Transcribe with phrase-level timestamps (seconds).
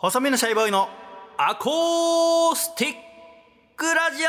[0.00, 0.88] 細身のシャイボーイの
[1.36, 2.94] アコースティッ
[3.74, 4.28] クラジオ。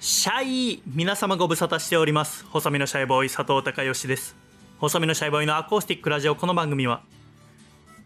[0.00, 2.46] シャイ皆様ご無沙汰しております。
[2.46, 4.34] 細身のシャイボーイ佐藤孝義です。
[4.78, 6.36] 細身のシャイボーイのアコースティックラジオ。
[6.36, 7.02] この番組は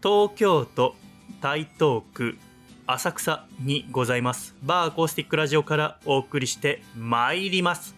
[0.03, 0.93] 東京都
[1.39, 2.37] 台東区
[2.89, 4.55] 浅草にございます。
[4.63, 7.95] バーアコースティックラジオからお送りしてまいります。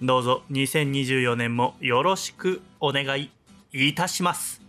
[0.00, 3.30] どうぞ2024年もよろしくお願い
[3.72, 4.62] いたします。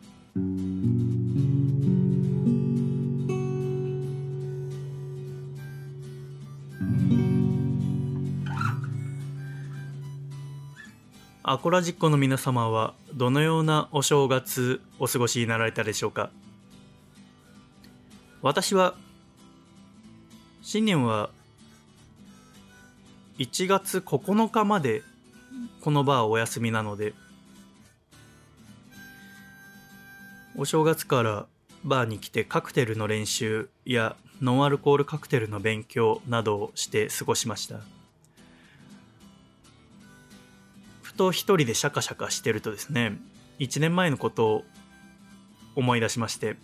[11.43, 16.29] アコラジッコの皆様はどのようなお正月お過ごしになられたでしょうか？
[18.41, 18.95] 私は
[20.71, 21.31] 新年は
[23.39, 25.01] 1月9日まで
[25.81, 27.15] このバーお休みなので
[30.55, 31.47] お正月から
[31.83, 37.79] バーに来てカクテルの練習やノンアルコールカクテルの勉強などをして過ごしました。
[41.01, 43.17] ふと一人でシャカシャカしてるとですね
[43.57, 44.63] 1年前のことを
[45.75, 46.57] 思い出しまして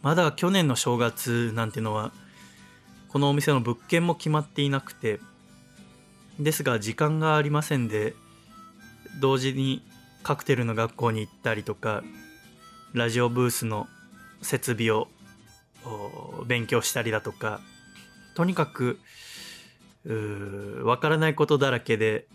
[0.00, 2.10] まだ去年の正月なんてのは
[3.12, 5.20] このお店の物件も決まっていなくて
[6.38, 8.14] ですが時間がありませんで
[9.20, 9.82] 同時に
[10.22, 12.02] カクテルの学校に行ったりとか
[12.92, 13.88] ラジオブースの
[14.42, 15.08] 設備を
[16.46, 17.60] 勉強したりだとか
[18.36, 18.98] とにかく
[20.84, 22.26] わからないことだらけで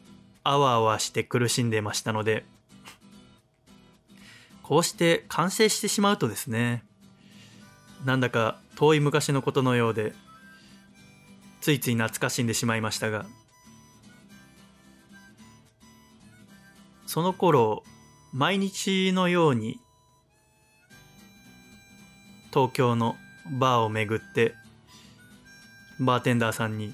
[0.43, 2.45] あわあわして苦しんでましたので
[4.61, 6.83] こうして完成してしまうとですね
[8.03, 10.13] なんだか遠い昔のことのようで
[11.65, 13.25] ついつい懐かしんでしまいましたが
[17.07, 17.83] その頃
[18.33, 19.79] 毎日のように
[22.53, 23.15] 東京の
[23.49, 24.53] バーを巡って
[25.99, 26.93] バーテンダーさんに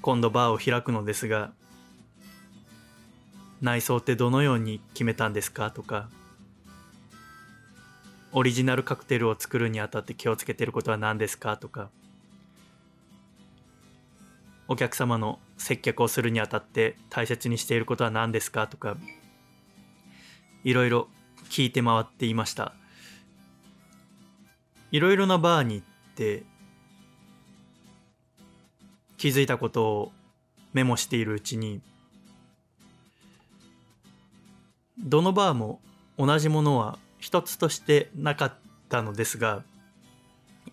[0.00, 1.50] 今度バーを開くのですが
[3.60, 5.72] 内装ってどのように決めたんですか？
[5.72, 6.08] とか
[8.30, 11.56] オリジナルカクテルを作るにあたって気をつけてることは何ですか？
[11.56, 11.90] とか
[14.70, 18.96] お客様の接客をするにあたって大切にしていることは何ですかとか
[20.62, 21.08] いろいろ
[21.50, 22.72] 聞いて回っていました。
[24.92, 26.44] いろいろなバーに行って
[29.16, 30.12] 気づいたことを
[30.72, 31.80] メモしているうちに
[34.98, 35.80] どのバーも
[36.16, 38.54] 同じものは一つとしてなかっ
[38.88, 39.64] たのですが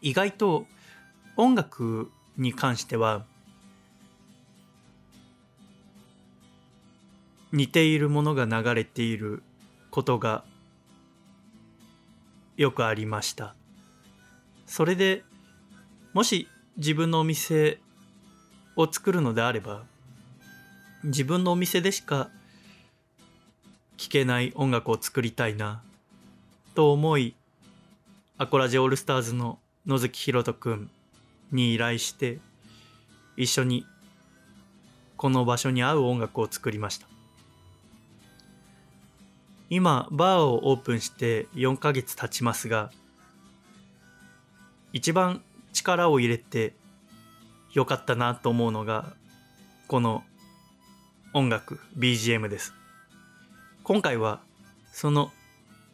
[0.02, 0.68] 意外と
[1.36, 3.26] 音楽に関しては
[7.52, 9.44] 似ているものが流れている
[9.90, 10.44] ことが
[12.58, 13.56] よくありました。
[14.66, 15.24] それで
[16.14, 16.48] もし
[16.78, 17.80] 自分のお店
[18.76, 19.84] を作るのであれば
[21.04, 22.30] 自分のお店でしか
[23.98, 25.82] 聴けない音楽を作りたいな
[26.76, 27.36] と思い
[28.38, 30.92] アコラジオールスターズの野月ひろとくん
[31.52, 32.40] に依頼して
[33.36, 33.86] 一緒に
[35.16, 37.17] この場所に合う音楽を作りました。
[39.70, 42.92] 今バーをオープンして4ヶ月経ちますが
[44.94, 45.42] 一番
[45.74, 46.74] 力を入れて
[47.74, 49.14] よかったなと思うのが
[49.88, 50.24] この
[51.34, 52.74] 音楽 BGM です。
[53.84, 54.42] 今回は
[54.92, 55.32] その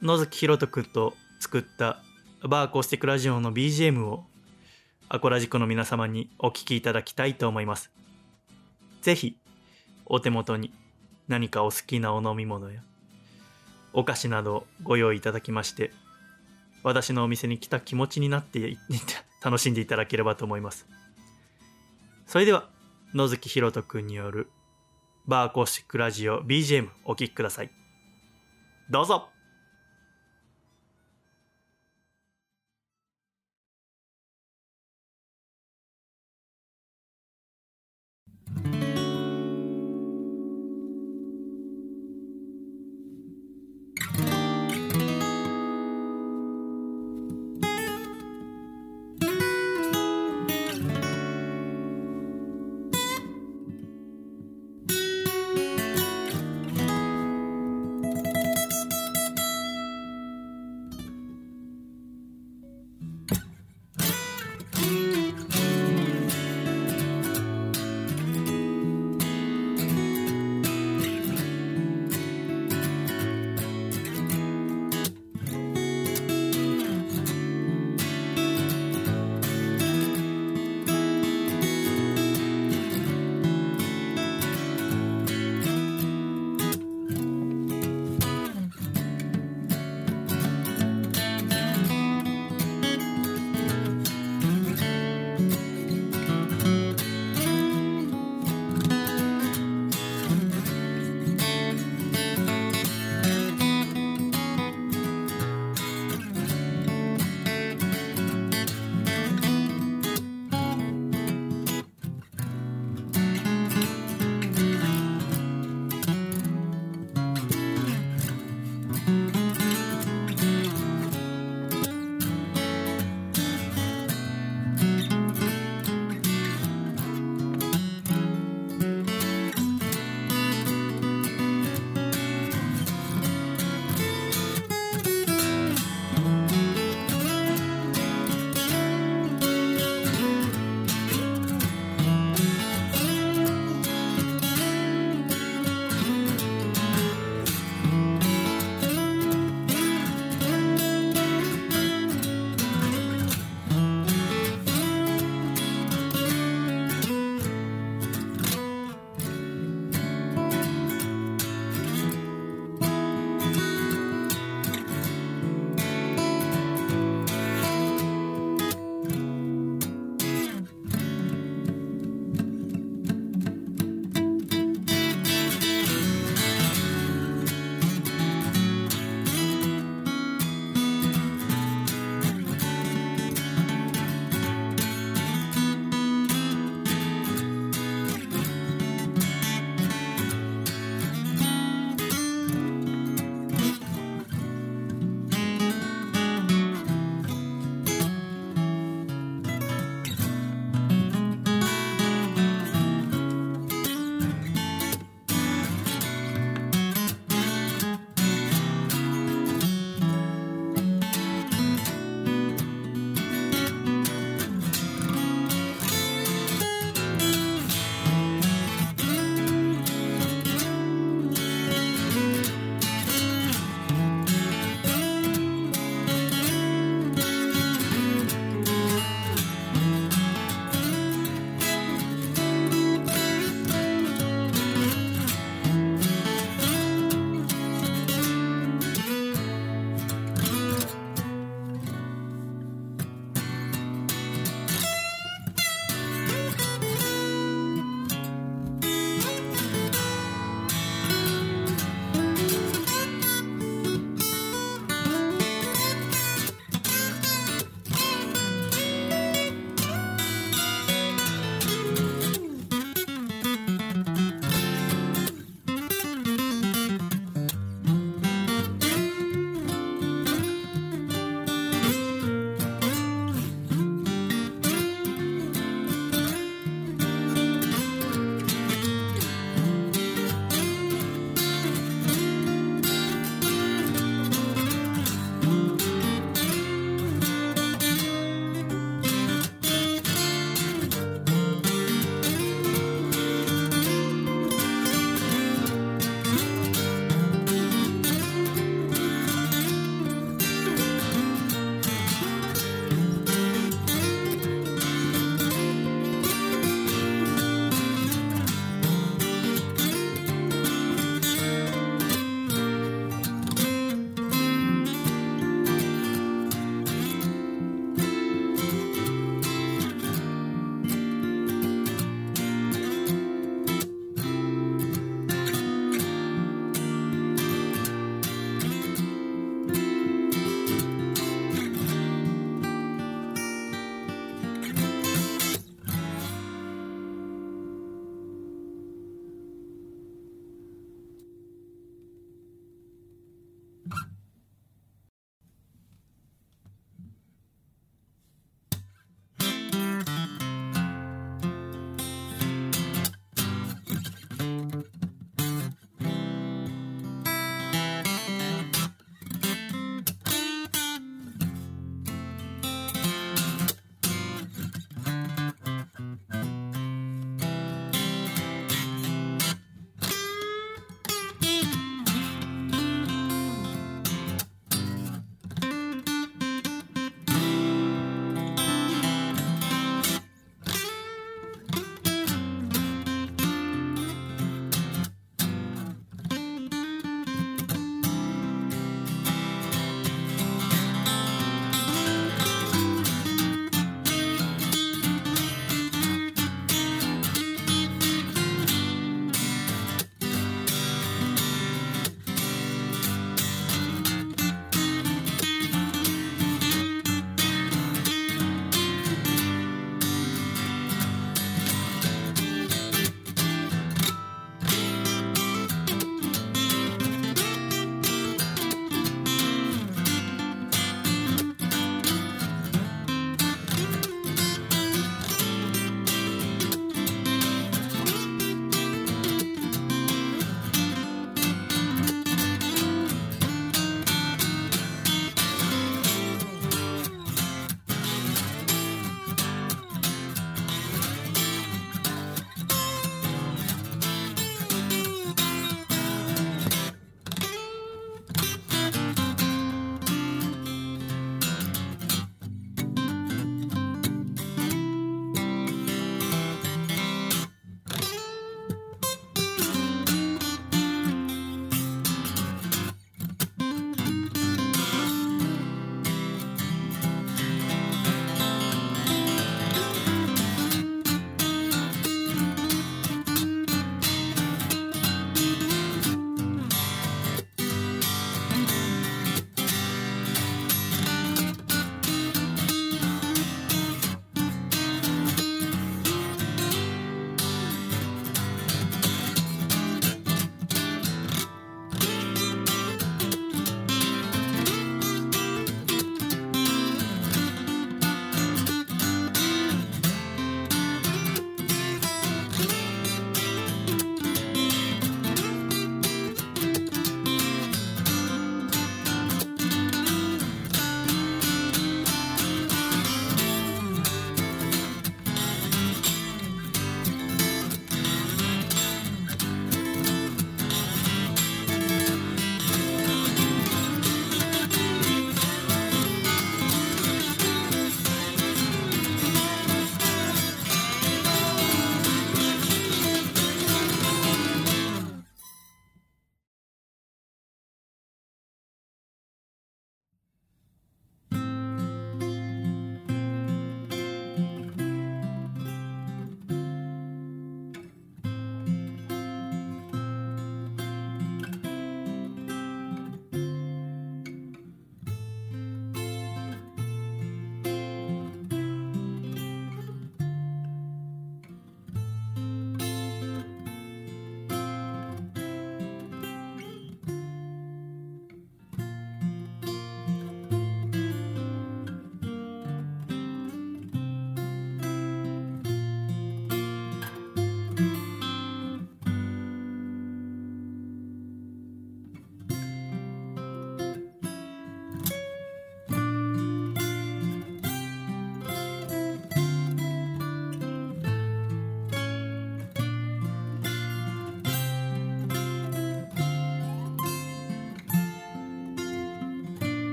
[0.00, 1.98] 野月ひろとくんと作った
[2.42, 4.24] バーコースティックラジオの BGM を
[5.08, 7.90] アコラジコの皆様にお聴きいただきたいと思います。
[9.00, 9.36] ぜひ
[10.06, 10.72] お手元に
[11.26, 12.82] 何かお好きなお飲み物や
[13.92, 15.92] お菓子などご用意いただきまして
[16.82, 18.76] 私のお店に来た気持ちになって
[19.42, 20.86] 楽しんでいただければと思います。
[22.26, 22.68] それでは
[23.14, 24.48] 野月ひろとくんによる
[25.26, 27.70] バーコーシックラジオ BGM お聴きください。
[28.90, 29.31] どうぞ。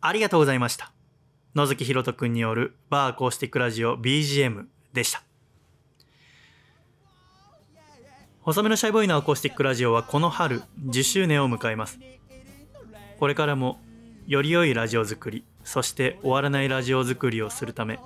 [0.00, 0.92] ありがとうございました。
[1.54, 5.22] 野月ひろとくんによるバーコースティックラジオ BGM でした。
[8.42, 11.98] 細めのシャイボーイのアコースティックラジオはこの春10周年を迎えます。
[13.18, 13.80] これからも
[14.26, 17.98] より良いラジオ作り、そして終わらないラジオ作りをするため、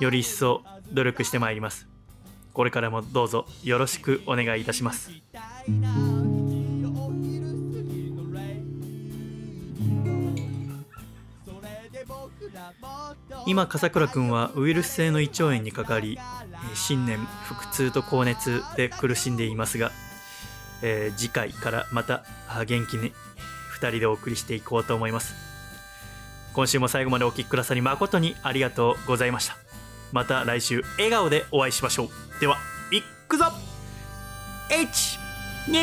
[0.00, 1.86] より一層努力してまいります。
[2.52, 5.10] これからもどうぞよろしくお願いいたします。
[13.46, 16.18] 今笠倉くんはウイルス性の胃腸炎にかかり
[16.74, 19.90] 新年腹痛と高熱で苦しんでいますが、
[20.82, 22.24] えー次回からまた
[22.66, 23.12] 元気に
[23.80, 25.34] 2人でお送りしていこうと思います。
[26.54, 29.56] 今週も最後までお聴きくださり誠にありがとうございました。
[30.12, 32.08] また来週笑顔でお会いしましょう。
[32.40, 32.58] では
[32.92, 33.46] いくぞ
[34.70, 35.82] 123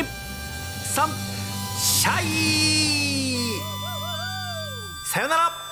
[1.78, 3.60] シャイ。
[5.06, 5.69] さよなら。